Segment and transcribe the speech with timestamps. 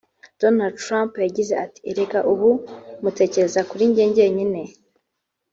[0.41, 2.49] Donald Trump yagize ati "Erega ubu
[3.03, 4.61] mutekereze kuri jye jyenyine